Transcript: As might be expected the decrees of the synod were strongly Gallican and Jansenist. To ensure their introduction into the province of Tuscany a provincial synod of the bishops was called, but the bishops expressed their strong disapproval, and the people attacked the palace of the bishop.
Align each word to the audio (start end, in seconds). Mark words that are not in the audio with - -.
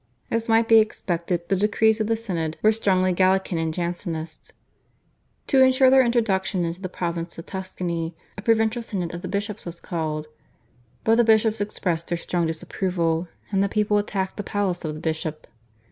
As 0.31 0.49
might 0.49 0.67
be 0.67 0.79
expected 0.79 1.47
the 1.47 1.55
decrees 1.55 2.01
of 2.01 2.07
the 2.07 2.15
synod 2.15 2.57
were 2.63 2.71
strongly 2.71 3.13
Gallican 3.13 3.59
and 3.59 3.71
Jansenist. 3.71 4.51
To 5.45 5.61
ensure 5.63 5.91
their 5.91 6.03
introduction 6.03 6.65
into 6.65 6.81
the 6.81 6.89
province 6.89 7.37
of 7.37 7.45
Tuscany 7.45 8.15
a 8.35 8.41
provincial 8.41 8.81
synod 8.81 9.13
of 9.13 9.21
the 9.21 9.27
bishops 9.27 9.63
was 9.67 9.79
called, 9.79 10.25
but 11.03 11.17
the 11.17 11.23
bishops 11.23 11.61
expressed 11.61 12.07
their 12.07 12.17
strong 12.17 12.47
disapproval, 12.47 13.27
and 13.51 13.63
the 13.63 13.69
people 13.69 13.99
attacked 13.99 14.37
the 14.37 14.43
palace 14.43 14.83
of 14.83 14.95
the 14.95 14.99
bishop. 14.99 15.45